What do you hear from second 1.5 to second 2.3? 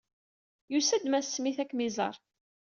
ad kem-iẓeṛ.